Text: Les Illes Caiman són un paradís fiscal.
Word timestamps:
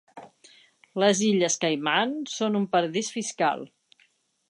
Les 1.03 1.21
Illes 1.27 1.59
Caiman 1.65 2.17
són 2.39 2.61
un 2.63 2.67
paradís 2.75 3.15
fiscal. 3.19 3.67